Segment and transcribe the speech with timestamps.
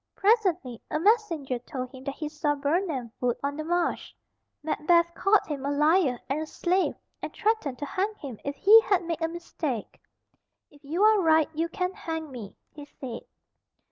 [0.15, 4.15] Presently a messenger told him that he saw Birnam Wood on the march.
[4.63, 8.81] Macbeth called him a liar and a slave, and threatened to hang him if he
[8.81, 10.01] had made a mistake.
[10.71, 13.21] "If you are right you can hang me," he said.